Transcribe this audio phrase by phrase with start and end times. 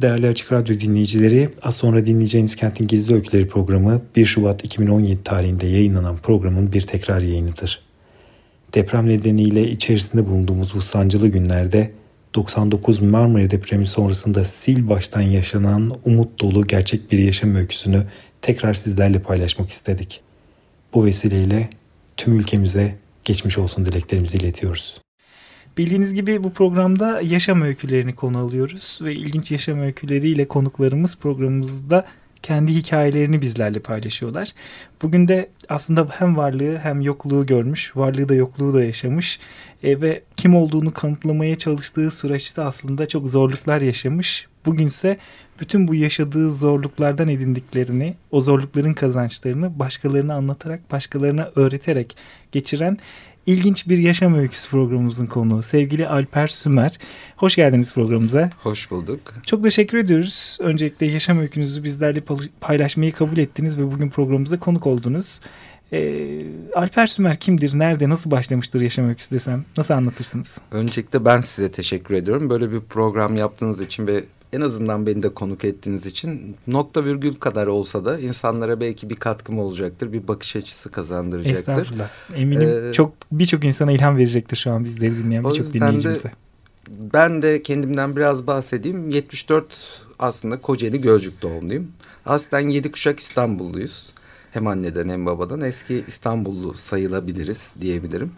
[0.00, 5.66] Değerli Açık Radyo dinleyicileri, az sonra dinleyeceğiniz Kentin Gizli Öyküleri programı 1 Şubat 2017 tarihinde
[5.66, 7.82] yayınlanan programın bir tekrar yayınıdır.
[8.74, 11.92] Deprem nedeniyle içerisinde bulunduğumuz bu sancılı günlerde
[12.34, 18.02] 99 Marmara depremi sonrasında sil baştan yaşanan umut dolu gerçek bir yaşam öyküsünü
[18.42, 20.20] tekrar sizlerle paylaşmak istedik.
[20.94, 21.70] Bu vesileyle
[22.16, 25.00] tüm ülkemize geçmiş olsun dileklerimizi iletiyoruz.
[25.78, 32.06] Bildiğiniz gibi bu programda yaşam öykülerini konu alıyoruz ve ilginç yaşam öyküleriyle konuklarımız programımızda
[32.42, 34.52] kendi hikayelerini bizlerle paylaşıyorlar.
[35.02, 39.40] Bugün de aslında hem varlığı hem yokluğu görmüş, varlığı da yokluğu da yaşamış
[39.82, 44.46] e, ve kim olduğunu kanıtlamaya çalıştığı süreçte aslında çok zorluklar yaşamış.
[44.66, 45.18] Bugünse
[45.60, 52.16] bütün bu yaşadığı zorluklardan edindiklerini, o zorlukların kazançlarını başkalarına anlatarak, başkalarına öğreterek
[52.52, 52.98] geçiren
[53.48, 55.62] ilginç bir yaşam öyküsü programımızın konuğu.
[55.62, 56.98] Sevgili Alper Sümer.
[57.36, 58.50] Hoş geldiniz programımıza.
[58.62, 59.20] Hoş bulduk.
[59.46, 60.58] Çok teşekkür ediyoruz.
[60.60, 62.22] Öncelikle yaşam öykünüzü bizlerle
[62.60, 65.40] paylaşmayı kabul ettiniz ve bugün programımıza konuk oldunuz.
[65.92, 66.42] Ee,
[66.74, 69.64] Alper Sümer kimdir, nerede, nasıl başlamıştır yaşam öyküsü desem?
[69.76, 70.58] Nasıl anlatırsınız?
[70.70, 72.50] Öncelikle ben size teşekkür ediyorum.
[72.50, 77.34] Böyle bir program yaptığınız için ve en azından beni de konuk ettiğiniz için nokta virgül
[77.34, 80.12] kadar olsa da insanlara belki bir katkım olacaktır.
[80.12, 81.58] Bir bakış açısı kazandıracaktır.
[81.58, 82.08] Estağfurullah.
[82.34, 86.28] Eminim ee, çok birçok insana ilham verecektir şu an bizleri dinleyen birçok dinleyicimize.
[86.28, 86.32] De,
[86.88, 89.10] ben de kendimden biraz bahsedeyim.
[89.10, 91.92] 74 aslında Kocaeli Gölcük doğumluyum.
[92.26, 94.12] Aslen yedi kuşak İstanbulluyuz.
[94.50, 98.32] Hem anneden hem babadan eski İstanbullu sayılabiliriz diyebilirim.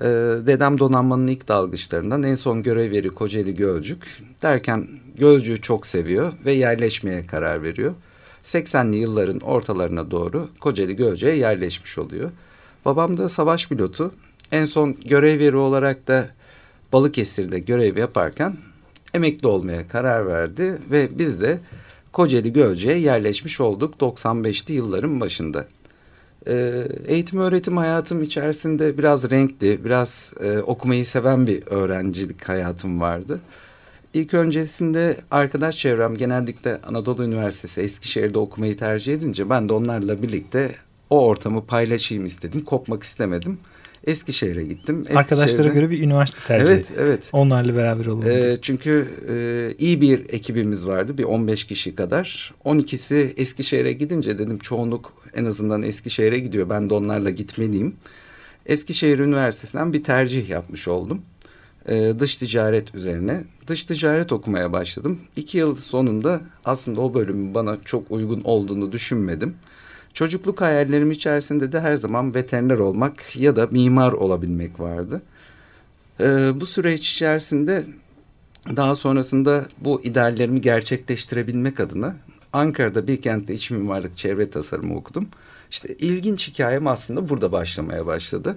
[0.00, 0.04] Ee,
[0.46, 4.22] dedem donanmanın ilk dalgıçlarından en son görev yeri Kocaeli Gölcük.
[4.42, 7.94] Derken Gölcük'ü çok seviyor ve yerleşmeye karar veriyor.
[8.44, 12.30] 80'li yılların ortalarına doğru Kocaeli Gölcük'e yerleşmiş oluyor.
[12.84, 14.12] Babam da savaş pilotu.
[14.52, 16.28] En son görev yeri olarak da
[16.92, 18.56] Balıkesir'de görev yaparken
[19.14, 21.58] emekli olmaya karar verdi ve biz de
[22.12, 25.66] Kocaeli Gölcük'e yerleşmiş olduk 95'li yılların başında.
[26.46, 33.40] Ee, eğitim öğretim hayatım içerisinde biraz renkli, biraz e, okumayı seven bir öğrencilik hayatım vardı.
[34.14, 40.70] İlk öncesinde arkadaş çevrem genellikle Anadolu Üniversitesi Eskişehir'de okumayı tercih edince ben de onlarla birlikte
[41.10, 42.60] o ortamı paylaşayım istedim.
[42.60, 43.58] Kopmak istemedim.
[44.06, 44.96] Eskişehir'e gittim.
[44.96, 45.18] Eskişehir'de...
[45.18, 47.30] Arkadaşlara göre bir üniversite tercih Evet, evet.
[47.32, 48.22] Onlarla beraber olun.
[48.26, 49.34] E, çünkü e,
[49.78, 51.18] iyi bir ekibimiz vardı.
[51.18, 52.54] Bir 15 kişi kadar.
[52.64, 56.70] 12'si Eskişehir'e gidince dedim çoğunluk en azından Eskişehir'e gidiyor.
[56.70, 57.96] Ben de onlarla gitmeliyim.
[58.66, 61.22] Eskişehir Üniversitesi'nden bir tercih yapmış oldum.
[61.88, 63.44] E, dış ticaret üzerine.
[63.66, 65.20] Dış ticaret okumaya başladım.
[65.36, 69.54] İki yıl sonunda aslında o bölümün bana çok uygun olduğunu düşünmedim.
[70.12, 75.22] Çocukluk hayallerim içerisinde de her zaman veteriner olmak ya da mimar olabilmek vardı.
[76.20, 77.84] Ee, bu süreç içerisinde
[78.76, 82.16] daha sonrasında bu ideallerimi gerçekleştirebilmek adına
[82.52, 85.28] Ankara'da bir kentte iç mimarlık çevre tasarımı okudum.
[85.70, 88.56] İşte ilginç hikayem aslında burada başlamaya başladı.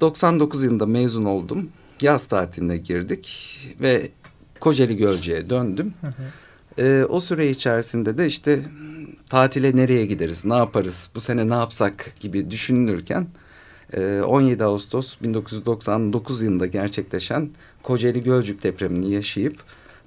[0.00, 1.70] 99 yılında mezun oldum.
[2.02, 4.08] Yaz tatiline girdik ve
[4.60, 5.94] Kocaeli Gölce'ye döndüm.
[6.00, 6.12] Hı hı.
[6.78, 8.60] Ee, o süre içerisinde de işte
[9.28, 13.26] tatile nereye gideriz, ne yaparız, bu sene ne yapsak gibi düşünülürken
[13.96, 17.50] 17 e, Ağustos 1999 yılında gerçekleşen
[17.82, 19.56] Kocaeli Gölcük depremini yaşayıp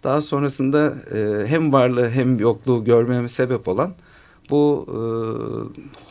[0.04, 3.94] daha sonrasında e, hem varlığı hem yokluğu görmeme sebep olan
[4.50, 4.98] bu e,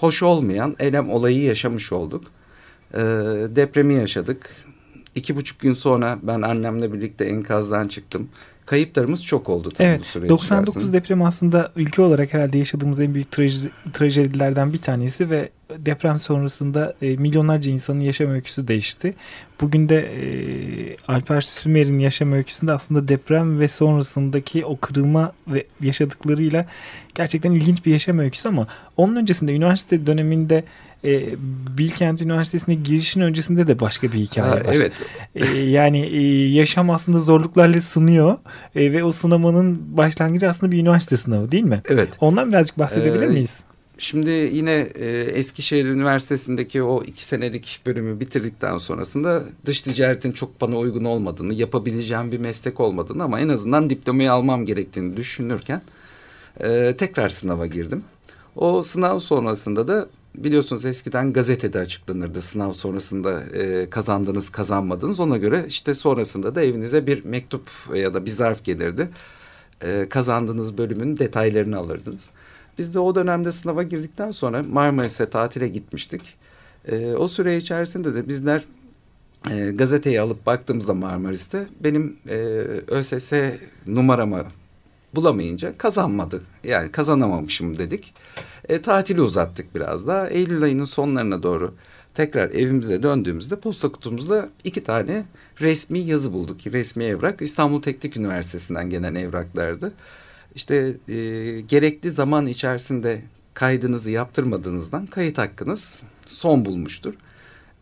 [0.01, 2.25] hoş olmayan elem olayı yaşamış olduk.
[3.57, 4.51] Depremi yaşadık.
[5.15, 8.29] İki buçuk gün sonra ben annemle birlikte enkazdan çıktım
[8.67, 10.97] kayıplarımız çok oldu tabii evet, bu süre 99 içerisinde.
[10.97, 13.57] deprem aslında ülke olarak herhalde yaşadığımız en büyük traj
[13.93, 15.49] trajedilerden bir tanesi ve
[15.79, 19.15] deprem sonrasında e, milyonlarca insanın yaşam öyküsü değişti.
[19.61, 26.67] Bugün de e, Alper Sümer'in yaşam öyküsünde aslında deprem ve sonrasındaki o kırılma ve yaşadıklarıyla
[27.15, 28.67] gerçekten ilginç bir yaşam öyküsü ama
[28.97, 30.65] onun öncesinde üniversite döneminde
[31.05, 31.35] e,
[31.79, 34.63] Bilkent Üniversitesi'ne girişin öncesinde de başka bir hikaye ha, var.
[34.75, 34.93] Evet.
[35.35, 38.39] E, yani e, yaşam aslında zorluklarla sınıyor
[38.75, 41.83] e, ve o sınamanın başlangıcı aslında bir üniversite sınavı değil mi?
[41.89, 42.09] Evet.
[42.21, 43.61] Ondan birazcık bahsedebilir ee, miyiz?
[43.99, 50.79] Şimdi yine e, Eskişehir Üniversitesi'ndeki o iki senelik bölümü bitirdikten sonrasında dış ticaretin çok bana
[50.79, 55.83] uygun olmadığını, yapabileceğim bir meslek olmadığını ama en azından diplomayı almam gerektiğini düşünürken
[56.61, 58.05] e, tekrar sınava girdim.
[58.57, 65.21] O sınav sonrasında da biliyorsunuz eskiden gazetede açıklanırdı sınav sonrasında e, kazandınız kazanmadınız.
[65.21, 69.09] Ona göre işte sonrasında da evinize bir mektup ya da bir zarf gelirdi.
[69.81, 72.31] E, kazandığınız bölümün detaylarını alırdınız.
[72.79, 76.23] Biz de o dönemde sınava girdikten sonra Marmaris'e tatile gitmiştik.
[76.89, 78.65] E, o süre içerisinde de bizler
[79.51, 82.37] e, gazeteyi alıp baktığımızda Marmaris'te benim e,
[82.89, 83.33] ÖSS
[83.87, 84.45] numaramı
[85.15, 86.43] bulamayınca kazanmadı.
[86.65, 88.15] Yani kazanamamışım dedik.
[88.69, 90.29] E, tatili uzattık biraz daha.
[90.29, 91.75] Eylül ayının sonlarına doğru
[92.15, 95.25] tekrar evimize döndüğümüzde posta kutumuzda iki tane
[95.61, 96.67] resmi yazı bulduk.
[96.67, 99.93] Resmi evrak İstanbul Teknik Üniversitesi'nden gelen evraklardı.
[100.55, 101.15] İşte e,
[101.61, 103.23] gerekli zaman içerisinde
[103.55, 107.15] kaydınızı yaptırmadığınızdan kayıt hakkınız son bulmuştur.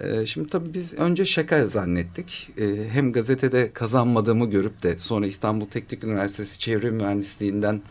[0.00, 2.50] E, şimdi tabii biz önce şaka zannettik.
[2.58, 7.82] E, hem gazetede kazanmadığımı görüp de sonra İstanbul Teknik Üniversitesi Çevre Mühendisliğinden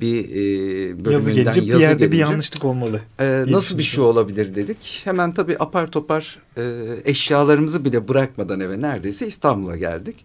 [0.00, 0.34] bir e,
[1.04, 3.00] bölümünden yazı gelince yazı bir yerde gelince, bir yanlışlık olmalı.
[3.20, 5.00] e, nasıl bir şey olabilir dedik.
[5.04, 10.24] Hemen tabii apar topar e, eşyalarımızı bile bırakmadan eve neredeyse İstanbul'a geldik.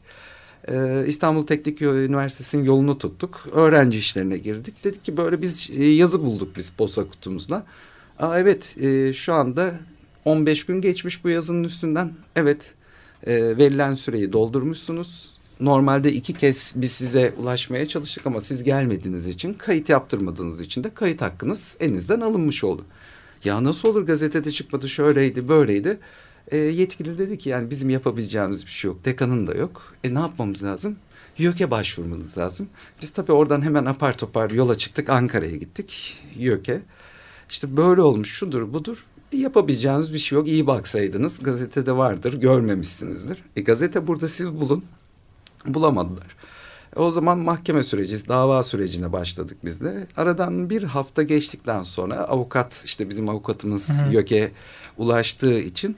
[1.08, 3.48] İstanbul Teknik Üniversitesi'nin yolunu tuttuk.
[3.52, 4.84] Öğrenci işlerine girdik.
[4.84, 7.66] Dedik ki böyle biz yazı bulduk biz posta kutumuzla.
[8.20, 9.74] Aa, evet e, şu anda
[10.26, 12.14] 15 gün geçmiş bu yazının üstünden.
[12.36, 12.74] Evet
[13.28, 15.40] e, verilen süreyi doldurmuşsunuz.
[15.60, 20.94] Normalde iki kez biz size ulaşmaya çalıştık ama siz gelmediğiniz için kayıt yaptırmadığınız için de
[20.94, 22.86] kayıt hakkınız elinizden alınmış oldu.
[23.44, 26.00] Ya nasıl olur gazetede çıkmadı şöyleydi böyleydi.
[26.48, 29.06] E, yetkili dedi ki yani bizim yapabileceğimiz bir şey yok.
[29.06, 29.94] Dekanın da yok.
[30.04, 30.96] E ne yapmamız lazım?
[31.38, 32.70] YÖK'e başvurmanız lazım.
[33.02, 36.82] Biz tabii oradan hemen apar topar yola çıktık Ankara'ya gittik YÖK'e.
[37.50, 39.06] İşte böyle olmuş şudur budur.
[39.32, 40.48] Yapabileceğiniz bir şey yok.
[40.48, 43.44] İyi baksaydınız gazetede vardır görmemişsinizdir.
[43.56, 44.86] E, gazete burada siz bulun.
[45.66, 46.36] Bulamadılar.
[46.96, 50.08] E, o zaman mahkeme süreci, dava sürecine başladık biz de.
[50.18, 54.14] Aradan bir hafta geçtikten sonra avukat, işte bizim avukatımız Hı hı.
[54.14, 54.52] YÖK'e
[54.98, 55.98] ulaştığı için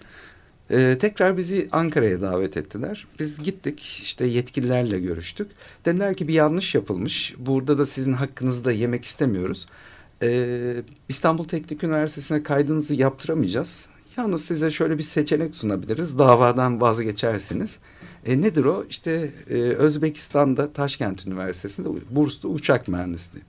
[0.69, 3.07] e, tekrar bizi Ankara'ya davet ettiler.
[3.19, 5.51] Biz gittik, işte yetkililerle görüştük.
[5.85, 7.35] Dediler ki bir yanlış yapılmış.
[7.37, 9.65] Burada da sizin hakkınızı da yemek istemiyoruz.
[10.23, 13.85] E, İstanbul Teknik Üniversitesi'ne kaydınızı yaptıramayacağız.
[14.17, 16.17] Yalnız size şöyle bir seçenek sunabiliriz.
[16.19, 17.77] Davadan vazgeçerseniz.
[18.25, 18.85] E, nedir o?
[18.89, 23.43] İşte e, Özbekistan'da Taşkent Üniversitesi'nde burslu uçak mühendisliği.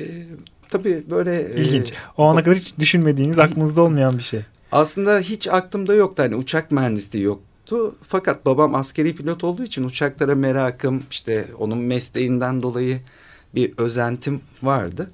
[0.00, 0.04] E,
[0.68, 1.52] tabii böyle...
[1.52, 1.92] e, İlginç.
[2.16, 4.40] O ana kadar hiç düşünmediğiniz, aklınızda olmayan bir şey.
[4.72, 6.22] aslında hiç aklımda yoktu.
[6.22, 7.94] Hani uçak mühendisliği yoktu.
[8.02, 13.00] Fakat babam askeri pilot olduğu için uçaklara merakım, işte onun mesleğinden dolayı
[13.54, 15.10] bir özentim vardı.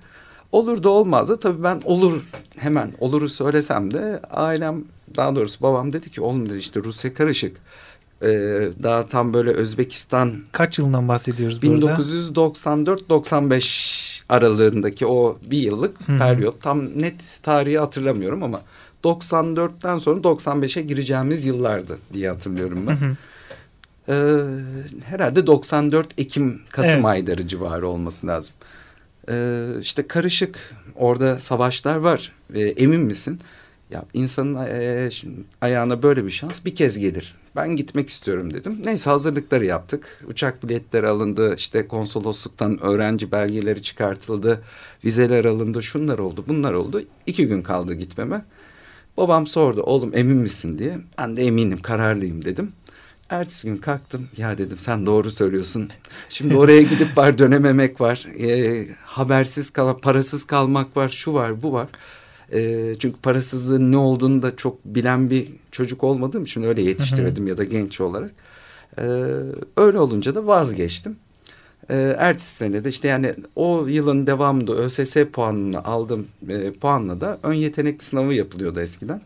[0.52, 2.22] Olur da olmaz da tabii ben olur
[2.56, 4.84] hemen oluru söylesem de ailem
[5.16, 7.56] daha doğrusu babam dedi ki oğlum dedi işte Rusya karışık.
[8.22, 8.26] Ee,
[8.82, 11.86] daha tam böyle Özbekistan Kaç yılından bahsediyoruz burada?
[11.86, 16.18] 1994-95 aralığındaki o bir yıllık Hı hı.
[16.18, 18.62] periyot tam net tarihi hatırlamıyorum ama
[19.04, 22.96] 94'ten sonra 95'e gireceğimiz yıllardı diye hatırlıyorum ben.
[22.96, 23.16] Hı hı.
[24.08, 24.14] Ee,
[25.04, 27.04] herhalde 94 Ekim Kasım Evet.
[27.04, 28.54] ayları civarı olması lazım.
[29.30, 32.32] Ee, işte karışık orada savaşlar var.
[32.54, 33.40] Ee, emin misin?
[33.90, 35.08] Ya insanın e,
[35.60, 37.34] ayağına böyle bir şans bir kez gelir.
[37.56, 38.80] Ben gitmek istiyorum dedim.
[38.84, 40.24] Neyse hazırlıkları yaptık.
[40.28, 41.54] Uçak biletleri alındı.
[41.56, 44.62] işte konsolosluktan öğrenci belgeleri çıkartıldı.
[45.04, 45.82] Vizeler alındı.
[45.82, 47.02] Şunlar oldu bunlar oldu.
[47.26, 48.44] İki gün kaldı gitmeme.
[49.16, 50.98] Babam sordu oğlum emin misin diye.
[51.18, 52.72] Ben de eminim kararlıyım dedim.
[53.30, 54.28] Ertesi gün kalktım.
[54.36, 55.90] Ya dedim sen doğru söylüyorsun.
[56.28, 58.26] Şimdi oraya gidip var dönememek var.
[58.40, 61.08] E, habersiz kal parasız kalmak var.
[61.08, 61.88] Şu var bu var.
[62.52, 67.58] E, çünkü parasızlığın ne olduğunu da çok bilen bir çocuk olmadığım için öyle yetiştirdim ya
[67.58, 68.30] da genç olarak.
[68.98, 69.02] E,
[69.76, 71.16] öyle olunca da vazgeçtim.
[71.90, 77.38] E, ertesi sene de işte yani o yılın devamında ÖSS puanını aldım e, puanla da
[77.42, 79.22] ön yetenek sınavı yapılıyordu eskiden.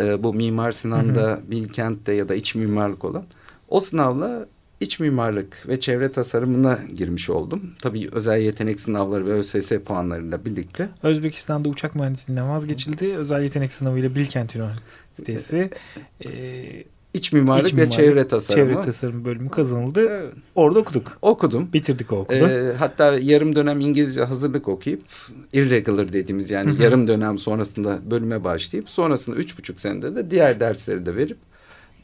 [0.00, 3.24] E, bu Mimar Sinan'da, Bilkent'te ya da iç mimarlık olan.
[3.68, 4.46] O sınavla
[4.80, 7.70] iç mimarlık ve çevre tasarımına girmiş oldum.
[7.82, 10.88] Tabii özel yetenek sınavları ve ÖSS puanlarıyla birlikte.
[11.02, 13.16] Özbekistan'da uçak mühendisliğinden vazgeçildi.
[13.16, 15.70] Özel yetenek sınavıyla Bilkent Üniversitesi
[16.24, 16.30] e,
[17.14, 18.72] İç mimarlık İç ve mimarlık, çevre tasarımı.
[18.72, 20.06] çevre tasarım bölümü kazanıldı.
[20.08, 21.18] Evet, Orada okuduk.
[21.22, 21.68] okudum.
[21.72, 22.36] Bitirdik o okulu.
[22.38, 25.02] Ee, hatta yarım dönem İngilizce hazırlık okuyup
[25.52, 31.06] irregular dediğimiz yani yarım dönem sonrasında bölüme başlayıp sonrasında üç buçuk senede de diğer dersleri
[31.06, 31.36] de verip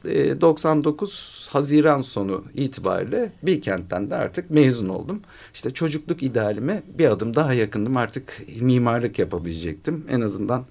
[0.04, 5.20] e, 99 Haziran sonu itibariyle Bilkent'ten de artık mezun oldum.
[5.54, 7.96] İşte çocukluk idealime bir adım daha yakındım.
[7.96, 10.04] Artık mimarlık yapabilecektim.
[10.11, 10.66] En azından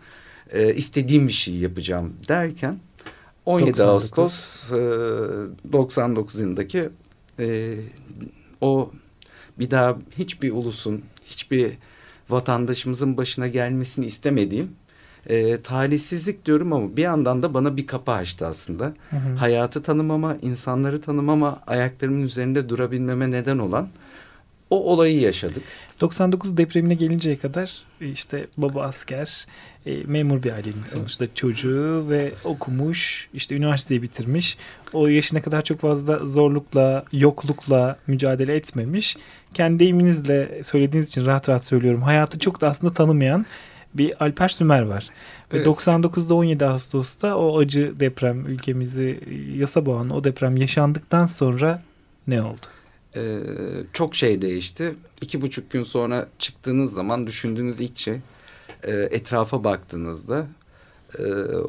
[0.52, 2.78] e, istediğim bir şey yapacağım derken
[3.46, 3.82] 17 99.
[3.82, 4.76] Ağustos e,
[5.74, 6.90] 99 yılındaki
[7.40, 7.76] e,
[8.62, 8.92] o
[9.60, 11.72] bir daha hiçbir ulusun, hiçbir
[12.30, 14.72] vatandaşımızın başına gelmesini istemediğim
[15.28, 18.94] e, talihsizlik diyorum ama bir yandan da bana bir kapı açtı aslında.
[19.10, 19.36] Hı hı.
[19.36, 23.90] Hayatı tanımama, insanları tanımama, ayaklarımın üzerinde durabilmeme neden olan
[24.70, 25.64] o olayı yaşadık.
[26.02, 29.46] 99 depremine gelinceye kadar işte baba asker,
[29.86, 34.58] e, memur bir ailenin sonuçta çocuğu ve okumuş, işte üniversiteyi bitirmiş.
[34.94, 39.18] O yaşına kadar çok fazla zorlukla, yoklukla mücadele etmemiş.
[39.54, 42.02] Kendi deyiminizle söylediğiniz için rahat rahat söylüyorum.
[42.02, 43.46] Hayatı çok da aslında tanımayan
[43.94, 45.10] bir Alper Sümer var.
[45.52, 45.68] Evet.
[45.68, 49.20] Ve 99'da 17 Ağustos'ta o acı deprem ülkemizi
[49.58, 51.82] yasa boğan o deprem yaşandıktan sonra
[52.28, 52.66] ne oldu?
[53.16, 53.40] Ee,
[53.94, 54.96] çok şey değişti.
[55.22, 58.20] İki buçuk gün sonra çıktığınız zaman düşündüğünüz ilk şey
[58.84, 60.48] e, etrafa baktığınızda
[61.20, 61.24] e,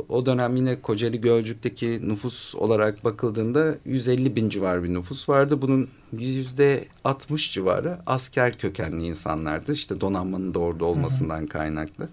[0.09, 5.63] o dönem yine Kocaeli Gölcük'teki nüfus olarak bakıldığında 150 bin civar bir nüfus vardı.
[5.63, 9.73] Bunun yüzde 60 civarı asker kökenli insanlardı.
[9.73, 12.09] İşte donanmanın da orada olmasından kaynaklı.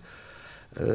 [0.80, 0.86] E,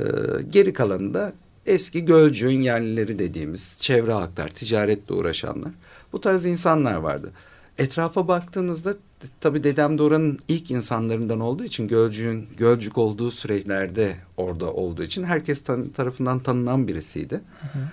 [0.50, 1.32] geri kalanı da
[1.66, 5.72] eski Gölcük'ün yerlileri dediğimiz çevre halklar, ticaretle uğraşanlar.
[6.12, 7.32] Bu tarz insanlar vardı.
[7.78, 8.94] Etrafa baktığınızda
[9.40, 15.24] tabii dedem de oranın ilk insanlarından olduğu için Gölcük'ün Gölcük olduğu süreçlerde orada olduğu için
[15.24, 17.40] herkes tan tarafından tanınan birisiydi.
[17.60, 17.88] Hı hı.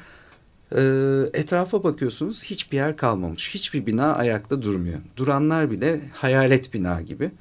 [0.75, 3.54] Ee, etrafa bakıyorsunuz hiçbir yer kalmamış.
[3.54, 5.00] Hiçbir bina ayakta durmuyor.
[5.18, 7.32] Duranlar bile hayalet bina gibi.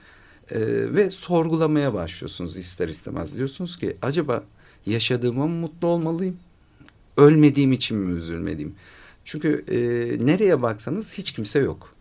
[0.51, 0.61] Ee,
[0.95, 3.37] ve sorgulamaya başlıyorsunuz ister istemez.
[3.37, 4.45] Diyorsunuz ki acaba
[4.87, 6.37] yaşadığıma mı mutlu olmalıyım?
[7.17, 8.75] Ölmediğim için mi üzülmeliyim?
[9.25, 9.79] Çünkü e,
[10.27, 11.95] nereye baksanız hiç kimse yok.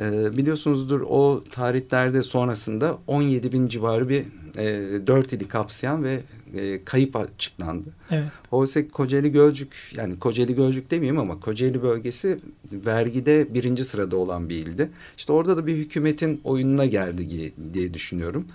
[0.00, 4.24] E, biliyorsunuzdur o tarihlerde sonrasında 17 bin civarı bir
[4.56, 6.20] e, 4 ili kapsayan ve
[6.56, 7.88] e, kayıp açıklandı.
[8.10, 8.28] Evet.
[8.50, 12.38] Oysa Kocaeli Gölcük yani Kocaeli Gölcük demeyeyim ama Kocaeli bölgesi
[12.72, 14.90] vergide birinci sırada olan bir ildi.
[15.16, 18.46] İşte orada da bir hükümetin oyununa geldi diye düşünüyorum.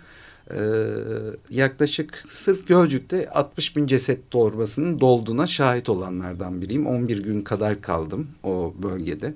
[0.52, 0.58] Ee,
[1.50, 6.88] yaklaşık sırf Gölcük'te 60 bin ceset torbasının dolduğuna şahit olanlardan biriyim.
[6.88, 9.34] 11 gün kadar kaldım o bölgede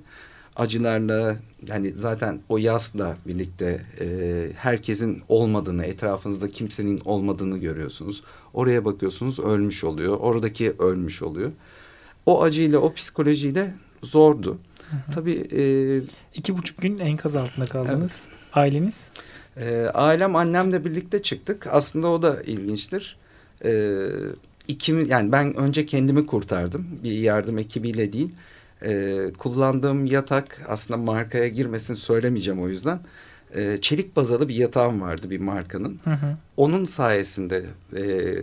[0.58, 1.36] acılarla
[1.66, 4.06] yani zaten o yasla birlikte e,
[4.56, 8.22] herkesin olmadığını, etrafınızda kimsenin olmadığını görüyorsunuz.
[8.54, 10.16] Oraya bakıyorsunuz ölmüş oluyor.
[10.20, 11.52] Oradaki ölmüş oluyor.
[12.26, 14.58] O acıyla, o psikolojiyle zordu.
[14.90, 15.14] Hı hı.
[15.14, 15.48] Tabii.
[15.52, 15.62] E,
[16.34, 18.26] İki buçuk gün enkaz altında kaldınız.
[18.28, 18.38] Evet.
[18.52, 19.10] Aileniz?
[19.56, 21.66] E, ailem annemle birlikte çıktık.
[21.66, 23.16] Aslında o da ilginçtir.
[23.64, 23.98] E,
[24.68, 26.86] ikimi, yani ben önce kendimi kurtardım.
[27.04, 28.30] Bir yardım ekibiyle değil.
[28.82, 33.00] E, kullandığım yatak aslında markaya girmesin söylemeyeceğim o yüzden.
[33.54, 35.98] E, çelik bazalı bir yatağım vardı bir markanın.
[36.04, 36.36] Hı hı.
[36.56, 37.64] Onun sayesinde
[37.96, 38.34] e,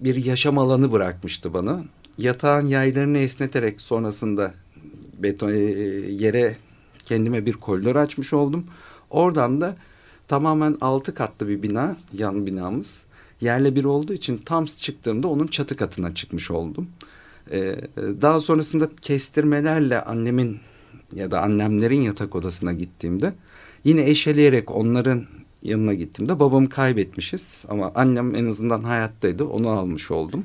[0.00, 1.84] bir yaşam alanı bırakmıştı bana.
[2.18, 4.54] Yatağın yaylarını esneterek sonrasında
[5.18, 5.58] beton e,
[6.10, 6.56] yere
[7.02, 8.66] kendime bir koridor açmış oldum.
[9.10, 9.76] Oradan da
[10.28, 13.02] tamamen altı katlı bir bina, yan binamız.
[13.40, 16.88] Yerle bir olduğu için tam çıktığımda onun çatı katına çıkmış oldum.
[17.52, 20.58] Ee, daha sonrasında kestirmelerle annemin
[21.14, 23.32] ya da annemlerin yatak odasına gittiğimde
[23.84, 25.24] yine eşeleyerek onların
[25.62, 30.44] yanına gittiğimde babamı kaybetmişiz ama annem en azından hayattaydı onu almış oldum.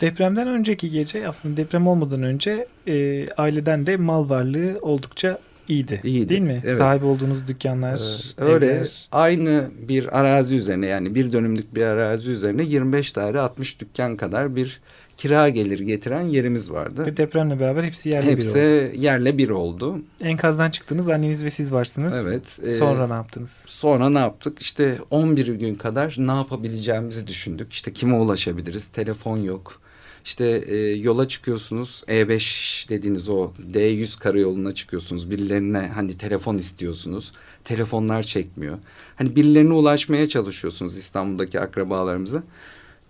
[0.00, 6.00] Depremden önceki gece aslında deprem olmadan önce e, aileden de mal varlığı oldukça iyiydi.
[6.04, 6.28] İyiydi.
[6.28, 6.62] Değil mi?
[6.64, 6.78] Evet.
[6.78, 8.00] Sahip olduğunuz dükkanlar,
[8.38, 9.08] ee, Öyle evler.
[9.12, 14.56] aynı bir arazi üzerine yani bir dönümlük bir arazi üzerine 25 daire 60 dükkan kadar
[14.56, 14.80] bir
[15.16, 17.06] kira gelir getiren yerimiz vardı.
[17.06, 18.58] Ve depremle beraber hepsi yerle hepsi bir oldu.
[18.58, 19.98] Hepsi yerle bir oldu.
[20.22, 22.14] Enkazdan çıktınız anneniz ve siz varsınız.
[22.16, 22.58] Evet.
[22.62, 23.64] E, sonra ne yaptınız?
[23.66, 24.58] Sonra ne yaptık?
[24.60, 27.72] İşte 11 gün kadar ne yapabileceğimizi düşündük.
[27.72, 28.84] İşte kime ulaşabiliriz?
[28.84, 29.80] Telefon yok.
[30.24, 35.30] İşte e, yola çıkıyorsunuz E5 dediğiniz o D100 karayoluna çıkıyorsunuz.
[35.30, 37.32] Birilerine hani telefon istiyorsunuz.
[37.64, 38.78] Telefonlar çekmiyor.
[39.16, 42.42] Hani birilerine ulaşmaya çalışıyorsunuz İstanbul'daki akrabalarımıza.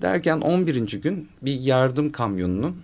[0.02, 1.00] Derken 11.
[1.00, 2.74] gün bir yardım kamyonunla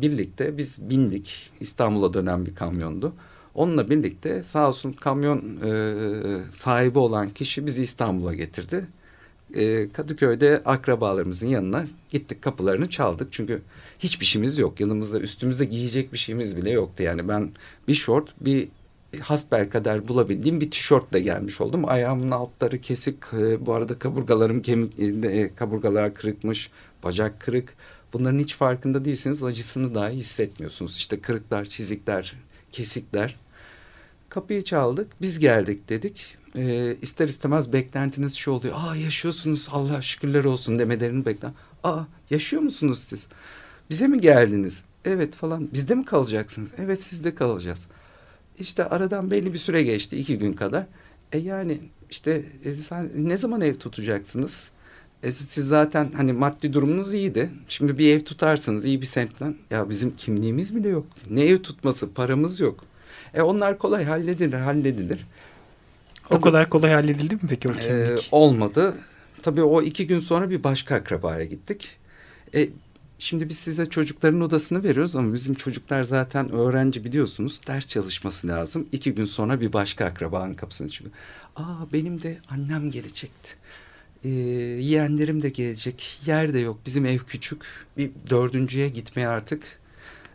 [0.00, 1.50] birlikte biz bindik.
[1.60, 3.12] İstanbul'a dönen bir kamyondu.
[3.54, 8.86] Onunla birlikte sağ olsun kamyon e, sahibi olan kişi bizi İstanbul'a getirdi.
[9.54, 13.28] E, Kadıköy'de akrabalarımızın yanına gittik kapılarını çaldık.
[13.30, 13.62] Çünkü
[13.98, 14.80] hiçbir şeyimiz yok.
[14.80, 17.02] Yanımızda üstümüzde giyecek bir şeyimiz bile yoktu.
[17.02, 17.50] Yani ben
[17.88, 18.68] bir şort bir
[19.20, 21.88] hasbel kadar bulabildiğim bir tişörtle gelmiş oldum.
[21.88, 23.16] Ayağımın altları kesik.
[23.32, 26.70] E, bu arada kaburgalarım kemik, e, kaburgalar kırıkmış.
[27.02, 27.74] Bacak kırık.
[28.12, 29.42] Bunların hiç farkında değilsiniz.
[29.42, 30.96] Acısını dahi hissetmiyorsunuz.
[30.96, 32.34] İşte kırıklar, çizikler,
[32.72, 33.36] kesikler.
[34.28, 35.06] Kapıyı çaldık.
[35.20, 36.36] Biz geldik dedik.
[36.56, 38.74] E, ister istemez beklentiniz şu oluyor.
[38.78, 41.50] Aa yaşıyorsunuz Allah şükürler olsun demelerini bekler.
[41.84, 43.26] Aa yaşıyor musunuz siz?
[43.90, 44.84] Bize mi geldiniz?
[45.04, 45.68] Evet falan.
[45.72, 46.70] Bizde mi kalacaksınız?
[46.78, 47.86] Evet sizde kalacağız.
[48.58, 50.16] İşte aradan belli bir süre geçti.
[50.16, 50.86] iki gün kadar.
[51.32, 51.78] E yani
[52.10, 54.70] işte e, sen ne zaman ev tutacaksınız?
[55.22, 57.50] E, siz zaten hani maddi durumunuz iyiydi.
[57.68, 59.54] Şimdi bir ev tutarsınız iyi bir semtten.
[59.70, 61.06] Ya bizim kimliğimiz bile yok.
[61.30, 62.84] Ne ev tutması paramız yok.
[63.34, 65.26] E onlar kolay halledilir halledilir.
[66.30, 68.28] O kadar kolay halledildi mi peki o E, kimlik?
[68.32, 68.94] olmadı.
[69.42, 71.88] Tabii o iki gün sonra bir başka akrabaya gittik.
[72.54, 72.68] E,
[73.24, 77.60] şimdi biz size çocukların odasını veriyoruz ama bizim çocuklar zaten öğrenci biliyorsunuz.
[77.66, 78.88] Ders çalışması lazım.
[78.92, 81.14] İki gün sonra bir başka akrabanın kapısını çıkıyor.
[81.56, 83.54] Aa benim de annem gelecekti.
[84.24, 86.20] E, yeğenlerim de gelecek.
[86.26, 86.78] Yer de yok.
[86.86, 87.62] Bizim ev küçük.
[87.96, 89.62] Bir dördüncüye gitmeye artık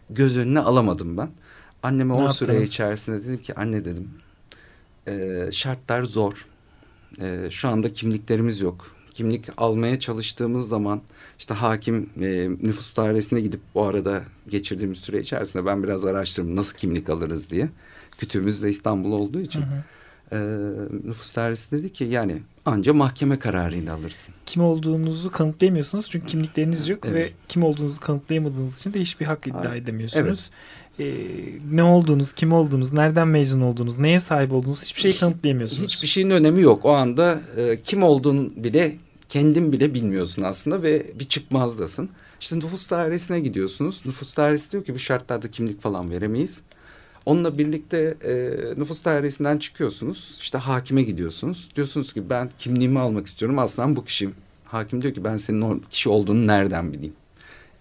[0.09, 1.29] göz önüne alamadım ben.
[1.83, 2.69] Anneme Ne o süre yaptınız?
[2.69, 4.09] içerisinde dedim ki anne dedim
[5.07, 6.45] e, şartlar zor.
[7.21, 8.95] E, şu anda kimliklerimiz yok.
[9.19, 11.01] Kimlik almaya çalıştığımız zaman
[11.39, 16.77] işte hakim e, nüfus dairesine gidip bu arada geçirdiğimiz süre içerisinde ben biraz araştırdım nasıl
[16.77, 17.69] kimlik alırız diye.
[18.17, 19.61] Kütüğümüz de İstanbul olduğu için.
[19.61, 19.83] Hı hı.
[20.31, 20.39] E,
[21.07, 24.33] nüfus dairesi dedi ki yani anca mahkeme kararıyla alırsın.
[24.45, 27.15] Kim olduğunuzu kanıtlayamıyorsunuz çünkü kimlikleriniz yok Evet.
[27.15, 29.83] ve kim olduğunuzu kanıtlayamadığınız için de hiçbir hak iddia Aynen.
[29.83, 30.49] edemiyorsunuz.
[30.99, 31.13] Ee,
[31.71, 35.83] ne olduğunuz, kim olduğunuz, nereden mezun olduğunuz, neye sahip olduğunuz hiçbir şeyi kanıtlayamıyorsunuz.
[35.89, 36.85] Hiçbir şeyin önemi yok.
[36.85, 38.93] O anda e, kim olduğunu bile
[39.29, 42.09] kendin bile bilmiyorsun aslında ve bir çıkmazdasın.
[42.39, 44.01] İşte nüfus dairesine gidiyorsunuz.
[44.05, 46.61] Nüfus dairesi diyor ki bu şartlarda kimlik falan veremeyiz.
[47.25, 48.33] Onunla birlikte e,
[48.79, 50.37] nüfus dairesinden çıkıyorsunuz.
[50.41, 51.69] İşte hakime gidiyorsunuz.
[51.75, 53.59] Diyorsunuz ki ben kimliğimi almak istiyorum.
[53.59, 54.35] Aslında bu kişiyim.
[54.65, 57.13] Hakim diyor ki ben senin o kişi olduğunu nereden bileyim?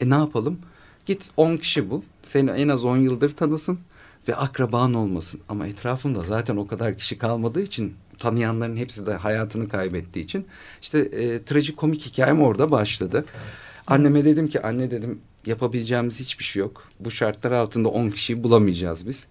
[0.00, 0.58] E ne yapalım?
[1.06, 2.02] Git 10 kişi bul.
[2.22, 3.78] Seni en az 10 yıldır tanısın
[4.28, 5.40] ve akraban olmasın.
[5.48, 10.46] Ama etrafımda zaten o kadar kişi kalmadığı için tanıyanların hepsi de hayatını kaybettiği için
[10.82, 13.24] işte e, trajikomik hikayem orada başladı.
[13.86, 16.88] Anneme dedim ki anne dedim yapabileceğimiz hiçbir şey yok.
[17.00, 19.26] Bu şartlar altında 10 kişiyi bulamayacağız biz.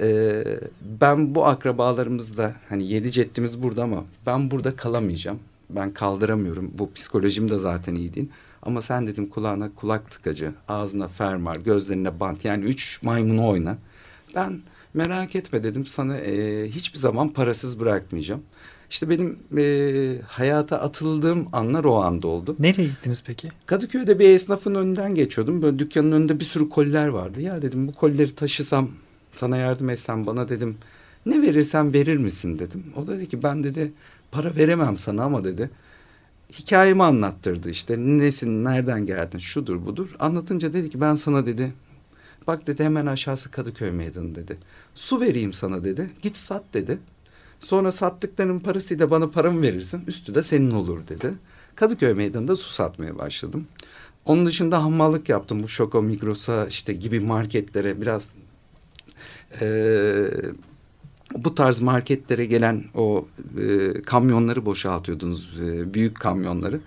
[0.00, 0.44] E,
[0.80, 5.38] ben bu akrabalarımızda hani yedi ceddimiz burada ama ben burada kalamayacağım.
[5.70, 6.70] Ben kaldıramıyorum.
[6.78, 8.28] Bu psikolojim de zaten iyi değil.
[8.62, 13.78] Ama sen dedim kulağına kulak tıkacı, ağzına fermuar, gözlerine bant yani üç maymunu oyna.
[14.34, 14.60] Ben
[14.94, 18.42] merak etme dedim sana e, hiçbir zaman parasız bırakmayacağım.
[18.90, 22.56] İşte benim e, hayata atıldığım anlar o anda oldu.
[22.58, 23.48] Nereye gittiniz peki?
[23.66, 25.62] Kadıköy'de bir esnafın önünden geçiyordum.
[25.62, 27.40] Böyle dükkanın önünde bir sürü koliler vardı.
[27.40, 28.90] Ya dedim bu kolileri taşısam
[29.36, 30.76] sana yardım etsem bana dedim
[31.26, 32.84] ne verirsen verir misin dedim.
[32.96, 33.92] O da dedi ki ben dedi
[34.30, 35.70] para veremem sana ama dedi
[36.52, 40.14] hikayemi anlattırdı işte nesin nereden geldin şudur budur.
[40.18, 41.72] Anlatınca dedi ki ben sana dedi
[42.46, 44.56] bak dedi hemen aşağısı Kadıköy meydanı dedi.
[44.94, 46.98] Su vereyim sana dedi git sat dedi.
[47.60, 51.34] Sonra sattıklarının parasıyla bana paramı verirsin üstü de senin olur dedi.
[51.74, 53.66] Kadıköy meydanında su satmaya başladım.
[54.24, 58.30] Onun dışında hammallık yaptım bu Şoko Migros'a işte gibi marketlere biraz
[59.60, 60.30] eee,
[61.34, 63.28] bu tarz marketlere gelen o
[63.60, 66.80] e, kamyonları boşaltıyordunuz e, büyük kamyonları.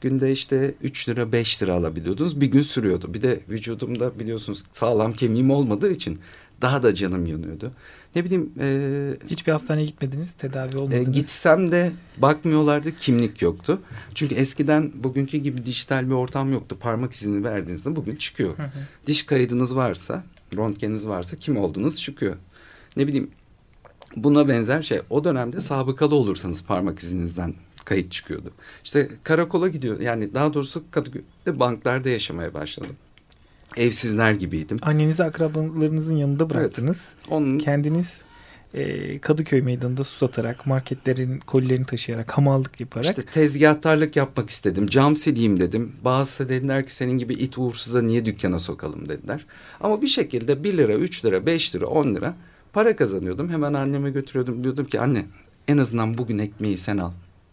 [0.00, 3.14] Günde işte 3 lira 5 lira alabiliyordunuz bir gün sürüyordu.
[3.14, 6.18] Bir de vücudumda biliyorsunuz sağlam kemiğim olmadığı için
[6.62, 7.72] daha da canım yanıyordu.
[8.14, 11.12] Ne bileyim e, Hiçbir hastaneye gitmediniz, tedavi e, olmadınız.
[11.12, 13.80] gitsem de bakmıyorlardı kimlik yoktu.
[14.14, 16.76] Çünkü eskiden bugünkü gibi dijital bir ortam yoktu.
[16.80, 18.58] Parmak izini verdiğinizde bugün çıkıyor.
[18.58, 18.70] Hı hı.
[19.06, 20.24] Diş kaydınız varsa,
[20.56, 22.36] röntgeniniz varsa kim olduğunuz çıkıyor.
[22.96, 23.30] Ne bileyim
[24.16, 25.00] buna benzer şey.
[25.10, 28.52] O dönemde sabıkalı olursanız parmak izinizden kayıt çıkıyordu.
[28.84, 30.00] İşte karakola gidiyor.
[30.00, 32.96] Yani daha doğrusu Kadıköy'de banklarda yaşamaya başladım.
[33.76, 34.78] Evsizler gibiydim.
[34.82, 37.14] Annenizi akrabalarınızın yanında bıraktınız.
[37.28, 38.24] Onun Kendiniz
[38.74, 44.86] e, Kadıköy meydanında su satarak, marketlerin kolilerini taşıyarak, hamallık yaparak İşte tezgahtarlık yapmak istedim.
[44.86, 45.92] Cam sileyim dedim.
[46.04, 49.46] Bazısı dediler ki senin gibi it uğursuza niye dükkana sokalım dediler.
[49.80, 52.34] Ama bir şekilde 1 lira, 3 lira, 5 lira, 10 lira
[52.72, 53.48] para kazanıyordum.
[53.48, 54.64] Hemen anneme götürüyordum.
[54.64, 55.24] Diyordum ki anne
[55.68, 57.10] en azından bugün ekmeği sen al.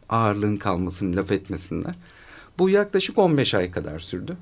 [0.10, 1.96] Ağırlığın kalmasın, laf etmesinler.
[2.60, 4.38] Bu yaklaşık 15 ay kadar sürdü.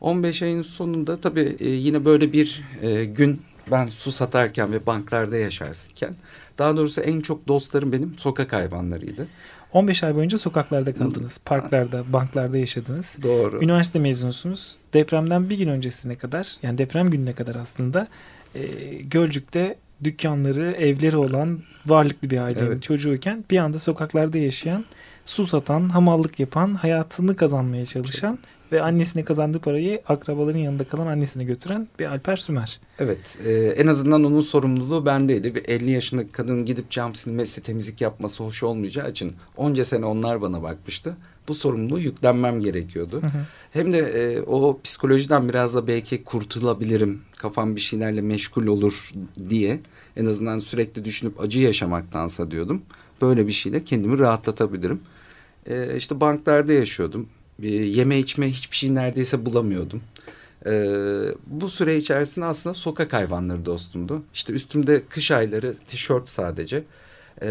[0.00, 5.36] 15 ayın sonunda tabii e, yine böyle bir e, gün ben su satarken ve banklarda
[5.36, 6.14] yaşarken
[6.58, 9.26] daha doğrusu en çok dostlarım benim sokak hayvanlarıydı.
[9.72, 11.38] 15 ay boyunca sokaklarda kaldınız.
[11.44, 13.18] Parklarda, banklarda yaşadınız.
[13.22, 13.64] Doğru.
[13.64, 14.76] Üniversite mezunusunuz.
[14.94, 18.08] Depremden bir gün öncesine kadar yani deprem gününe kadar aslında
[18.54, 18.66] e,
[19.02, 22.82] Gölcük'te dükkanları, evleri olan varlıklı bir ailenin Evet.
[22.82, 24.84] çocuğuyken bir anda sokaklarda yaşayan,
[25.28, 28.38] su satan, hamallık yapan, hayatını kazanmaya çalışan
[28.72, 32.80] ve annesine kazandığı parayı akrabaların yanında kalan annesine götüren bir Alper Sümer.
[32.98, 35.54] Evet e, en azından onun sorumluluğu bendeydi.
[35.54, 40.40] Bir 50 yaşındaki kadın gidip cam silmesi temizlik yapması hoş olmayacağı için onca sene onlar
[40.40, 41.16] bana bakmıştı.
[41.48, 43.22] Bu sorumluluğu yüklenmem gerekiyordu.
[43.22, 43.46] Hı hı.
[43.72, 47.20] Hem de e, o psikolojiden biraz da belki kurtulabilirim.
[47.38, 49.12] Kafam bir şeylerle meşgul olur
[49.48, 49.80] diye
[50.16, 52.82] en azından sürekli düşünüp acı yaşamaktansa diyordum.
[53.22, 55.00] Böyle bir şeyle kendimi rahatlatabilirim.
[55.66, 57.28] E, işte banklarda yaşıyordum.
[57.62, 60.02] E, yeme içme hiçbir şey neredeyse bulamıyordum.
[60.66, 60.72] E,
[61.46, 64.22] bu süre içerisinde aslında sokak hayvanları dostumdu.
[64.34, 66.84] İşte üstümde kış ayları tişört sadece.
[67.42, 67.48] E,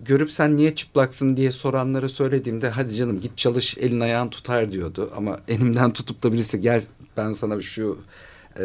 [0.00, 5.12] görüp sen niye çıplaksın diye soranlara söylediğimde hadi canım git çalış elin ayağın tutar diyordu.
[5.16, 6.82] Ama elimden tutup da birisi gel
[7.16, 7.98] ben sana şu
[8.58, 8.64] e,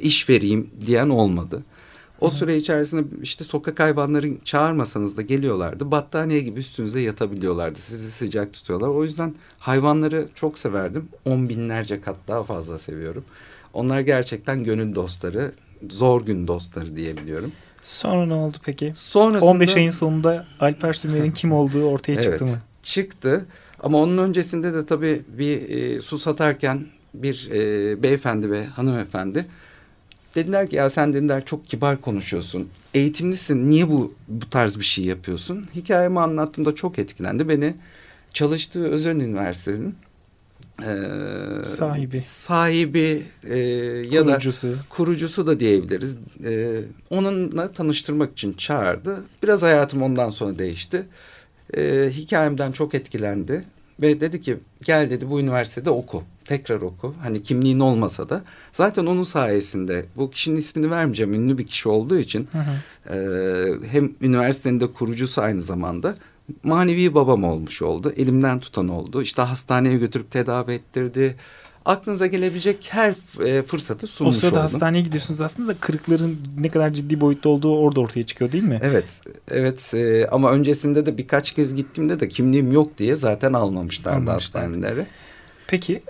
[0.00, 1.62] iş vereyim diyen olmadı.
[2.20, 5.90] O süre içerisinde işte sokak hayvanları çağırmasanız da geliyorlardı.
[5.90, 7.78] Battaniye gibi üstünüze yatabiliyorlardı.
[7.78, 8.88] Sizi sıcak tutuyorlar.
[8.88, 11.08] O yüzden hayvanları çok severdim.
[11.24, 13.24] On binlerce kat daha fazla seviyorum.
[13.72, 15.52] Onlar gerçekten gönül dostları,
[15.90, 17.52] zor gün dostları diyebiliyorum.
[17.82, 18.92] Sonra ne oldu peki?
[18.96, 22.58] Sonrasında 15 ayın sonunda Alper Sümer'in kim olduğu ortaya çıktı evet, mı?
[22.82, 23.46] Çıktı.
[23.82, 29.46] Ama onun öncesinde de tabii bir e, su satarken bir e, beyefendi ve hanımefendi
[30.34, 32.68] dediler ki ya sen dediler çok kibar konuşuyorsun.
[32.94, 33.70] Eğitimlisin.
[33.70, 35.66] Niye bu bu tarz bir şey yapıyorsun?
[35.74, 37.48] Hikayemi anlattığımda çok etkilendi.
[37.48, 37.74] Beni
[38.32, 39.94] çalıştığı özel üniversitenin
[40.82, 40.88] e,
[41.68, 42.20] Sahibi.
[42.20, 43.58] sahibi e,
[44.10, 44.74] ya da Kurucusu.
[44.88, 46.16] kurucusu da diyebiliriz.
[46.44, 49.16] Ee, onunla tanıştırmak için çağırdı.
[49.42, 51.02] Biraz hayatım ondan sonra değişti.
[51.76, 53.64] Ee, hikayemden çok etkilendi.
[54.00, 56.22] Ve dedi ki gel dedi bu üniversitede oku.
[56.44, 57.14] Tekrar oku.
[57.22, 58.42] Hani kimliğin olmasa da.
[58.72, 61.34] Zaten onun sayesinde bu kişinin ismini vermeyeceğim.
[61.34, 62.48] Ünlü bir kişi olduğu için.
[62.52, 63.14] Hı hı.
[63.14, 66.16] e, hem üniversitenin de kurucusu aynı zamanda.
[66.62, 68.12] Manevi babam olmuş oldu.
[68.16, 69.22] Elimden tutan oldu.
[69.22, 71.36] İşte hastaneye götürüp tedavi ettirdi.
[71.84, 73.14] Aklınıza gelebilecek her
[73.46, 74.62] e, fırsatı O sunmuş sırada oldum.
[74.62, 78.78] hastaneye gidiyorsunuz aslında da kırıkların ne kadar ciddi boyutta olduğu orada ortaya çıkıyor değil mi?
[78.82, 84.16] Evet, evet e, ama öncesinde de birkaç kez gittiğimde de kimliğim yok diye zaten almamışlardı
[84.30, 84.66] Almamışlardı.
[84.66, 85.06] hastanelere.
[85.66, 86.02] Peki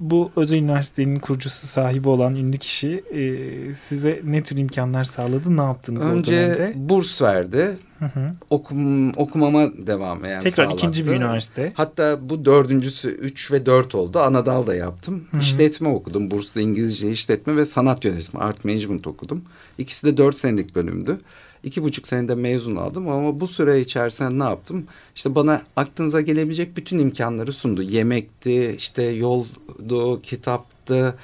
[0.00, 5.56] bu özel üniversitenin kurucusu sahibi olan ünlü kişi e, size ne tür imkanlar sağladı?
[5.56, 6.72] Ne yaptınız o Önce dönemde?
[6.76, 7.70] burs verdi,
[8.02, 8.32] Hı hı.
[8.50, 10.76] okum, okumama devam yani Tekrar sağlattı.
[10.76, 11.72] ikinci bir üniversite.
[11.76, 14.18] Hatta bu dördüncüsü üç ve dört oldu.
[14.18, 15.24] Anadal da yaptım.
[15.30, 15.40] Hı hı.
[15.40, 16.30] İşletme okudum.
[16.30, 19.42] Burslu İngilizce işletme ve sanat yönetimi, art management okudum.
[19.78, 21.20] İkisi de dört senelik bölümdü.
[21.64, 24.86] İki buçuk senede mezun aldım ama bu süre içerisinde ne yaptım?
[25.14, 27.82] İşte bana aklınıza gelebilecek bütün imkanları sundu.
[27.82, 31.14] Yemekti, işte yoldu, kitaptı.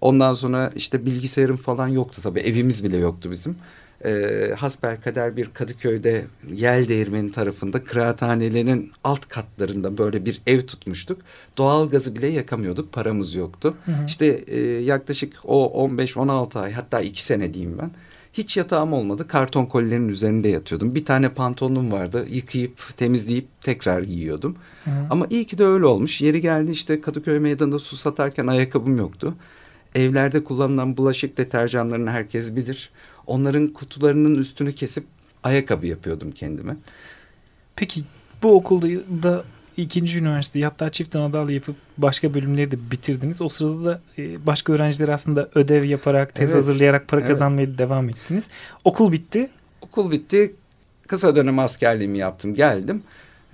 [0.00, 2.40] Ondan sonra işte bilgisayarım falan yoktu tabii.
[2.40, 3.56] Evimiz bile yoktu bizim.
[4.04, 11.20] Ee, hasbelkader bir Kadıköy'de yel değirmeni tarafında kıraathanelerin alt katlarında böyle bir ev tutmuştuk.
[11.56, 12.92] Doğal gazı bile yakamıyorduk.
[12.92, 13.74] Paramız yoktu.
[13.84, 14.06] Hı hı.
[14.06, 17.90] İşte e, yaklaşık o 15-16 ay hatta iki sene diyeyim ben.
[18.32, 19.28] Hiç yatağım olmadı.
[19.28, 20.94] Karton kolilerin üzerinde yatıyordum.
[20.94, 22.26] Bir tane pantolonum vardı.
[22.30, 24.56] Yıkayıp temizleyip tekrar giyiyordum.
[24.84, 24.90] Hı.
[25.10, 26.20] Ama iyi ki de öyle olmuş.
[26.20, 29.34] Yeri geldi işte Kadıköy meydanında su satarken ayakkabım yoktu.
[29.94, 32.90] Evlerde kullanılan bulaşık deterjanlarını herkes bilir.
[33.26, 35.04] Onların kutularının üstünü kesip
[35.42, 36.76] ayakkabı yapıyordum kendime.
[37.76, 38.02] Peki
[38.42, 38.88] bu okulda
[39.22, 39.44] da
[39.76, 43.40] ikinci üniversiteyi hatta çift anadal yapıp başka bölümleri de bitirdiniz.
[43.42, 46.58] O sırada da e, başka öğrenciler aslında ödev yaparak, tez Evet.
[46.58, 47.30] hazırlayarak para Evet.
[47.30, 48.48] kazanmaya devam ettiniz.
[48.84, 49.50] Okul bitti.
[49.80, 50.54] Okul bitti.
[51.06, 52.54] Kısa dönem askerliğimi yaptım.
[52.54, 53.02] Geldim.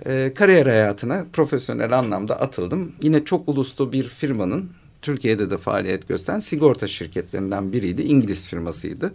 [0.05, 2.91] Ee, kariyer hayatına profesyonel anlamda atıldım.
[3.01, 4.69] Yine çok uluslu bir firmanın
[5.01, 8.01] Türkiye'de de faaliyet gösteren sigorta şirketlerinden biriydi.
[8.01, 9.13] İngiliz firmasıydı.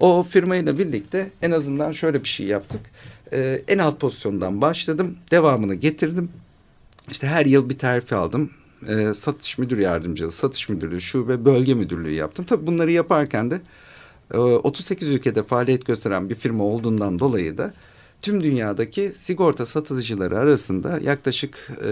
[0.00, 2.80] O firmayla birlikte en azından şöyle bir şey yaptık.
[3.32, 5.16] Ee, en alt pozisyondan başladım.
[5.30, 6.30] Devamını getirdim.
[7.10, 8.50] İşte her yıl bir terfi aldım.
[8.88, 12.44] Ee, satış müdür yardımcılığı, satış müdürlüğü, şube, bölge müdürlüğü yaptım.
[12.48, 13.60] Tabii bunları yaparken de
[14.34, 17.74] e, 38 ülkede faaliyet gösteren bir firma olduğundan dolayı da
[18.22, 21.90] tüm dünyadaki sigorta satıcıları arasında yaklaşık e,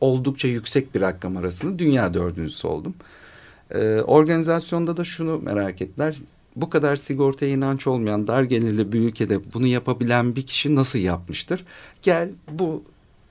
[0.00, 2.94] oldukça yüksek bir rakam arasında dünya dördüncüsü oldum.
[3.70, 6.16] E, organizasyonda da şunu merak ettiler.
[6.56, 11.64] Bu kadar sigortaya inanç olmayan dar gelirli bir ülkede bunu yapabilen bir kişi nasıl yapmıştır?
[12.02, 12.82] Gel bu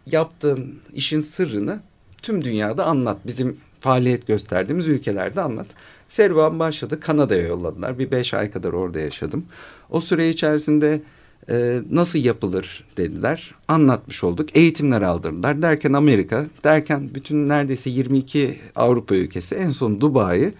[0.05, 1.79] yaptığın işin sırrını
[2.21, 3.17] tüm dünyada anlat.
[3.25, 5.67] Bizim faaliyet gösterdiğimiz ülkelerde anlat.
[6.07, 6.99] Serüven başladı.
[6.99, 7.99] Kanada'ya yolladılar.
[7.99, 9.45] Bir beş ay kadar orada yaşadım.
[9.89, 11.01] O süre içerisinde
[11.49, 13.55] e, nasıl yapılır dediler.
[13.67, 14.57] Anlatmış olduk.
[14.57, 15.61] Eğitimler aldırdılar.
[15.61, 20.53] Derken Amerika, derken bütün neredeyse 22 Avrupa ülkesi, en son Dubai.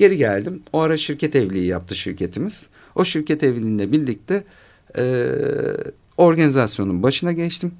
[0.00, 0.62] Geri geldim.
[0.72, 2.68] O ara şirket evliliği yaptı şirketimiz.
[2.94, 4.44] O şirket evliliğiyle birlikte
[4.98, 5.26] e,
[6.16, 7.72] organizasyonun başına geçtim.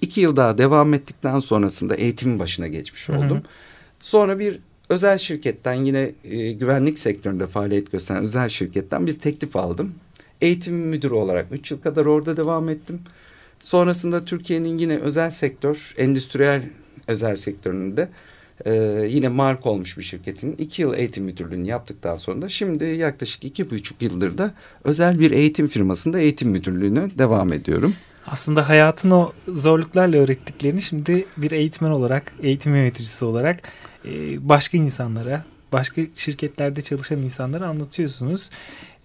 [0.00, 3.30] İki yıl daha devam ettikten sonrasında eğitimin başına geçmiş oldum.
[3.30, 3.42] Hı hı.
[4.00, 9.94] Sonra bir özel şirketten yine e, güvenlik sektöründe faaliyet gösteren özel şirketten bir teklif aldım.
[10.40, 13.00] Eğitim müdürü olarak üç yıl kadar orada devam ettim.
[13.60, 16.62] Sonrasında Türkiye'nin yine özel sektör, endüstriyel
[17.06, 18.08] özel sektöründe
[18.64, 18.72] e,
[19.08, 23.70] yine mark olmuş bir şirketin iki yıl eğitim müdürlüğünü yaptıktan sonra da şimdi yaklaşık iki
[23.70, 27.94] buçuk yıldır da özel bir eğitim firmasında eğitim müdürlüğüne devam ediyorum.
[28.26, 33.62] Aslında hayatın o zorluklarla öğrettiklerini şimdi bir eğitmen olarak, eğitim yöneticisi olarak
[34.04, 38.50] e, başka insanlara, başka şirketlerde çalışan insanlara anlatıyorsunuz.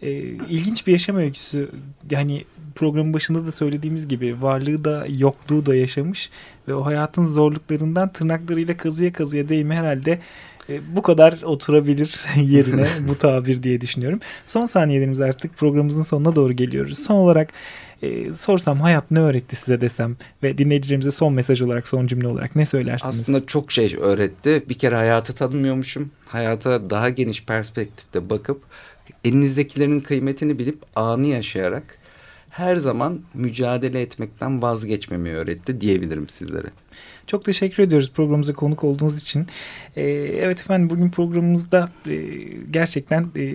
[0.04, 0.12] E,
[0.50, 1.70] ilginç bir yaşam öyküsü.
[2.12, 2.44] Yani
[2.76, 6.30] programın başında da söylediğimiz gibi varlığı da yokluğu da yaşamış
[6.68, 10.20] ve o hayatın zorluklarından tırnaklarıyla kazıya kazıya değme herhalde
[10.70, 14.20] e, bu kadar oturabilir yerine bu tabir diye düşünüyorum.
[14.46, 17.00] Son saniyelerimiz artık programımızın sonuna doğru geliyoruz.
[17.00, 17.54] Son olarak
[18.02, 22.56] e, sorsam hayat ne öğretti size desem ve dinleyicilerimize son mesaj olarak son cümle olarak
[22.56, 23.22] ne söylersiniz?
[23.22, 24.64] Aslında çok şey öğretti.
[24.70, 26.12] Bir kere hayatı tanımıyormuşum.
[26.28, 28.62] Hayata daha geniş perspektifte bakıp
[29.24, 31.98] elinizdekilerin kıymetini bilip anı yaşayarak
[32.50, 36.68] her zaman mücadele etmekten vazgeçmemeyi öğretti diyebilirim sizlere.
[37.28, 39.48] Çok teşekkür ediyoruz programımıza konuk olduğunuz için.
[39.96, 40.04] Ee,
[40.42, 42.16] evet efendim bugün programımızda e,
[42.72, 43.46] gerçekten e,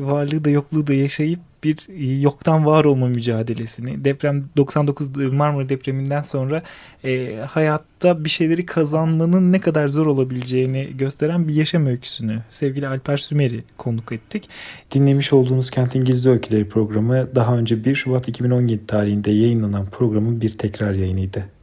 [0.00, 6.22] varlığı da yokluğu da yaşayıp bir e, yoktan var olma mücadelesini deprem 99 Marmara depreminden
[6.22, 6.62] sonra
[7.04, 13.16] e, hayatta bir şeyleri kazanmanın ne kadar zor olabileceğini gösteren bir yaşam öyküsünü sevgili Alper
[13.16, 14.48] Sümer'i konuk ettik.
[14.94, 20.58] Dinlemiş olduğunuz Kentin Gizli Öyküleri programı daha önce 1 Şubat 2017 tarihinde yayınlanan programın bir
[20.58, 21.57] tekrar yayınıydı.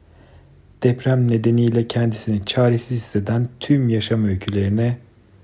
[0.85, 4.97] Deprem nedeniyle kendisini çaresiz hisseden tüm yaşam öykülerine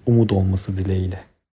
[0.05, 1.30] umut olması dileğiyle.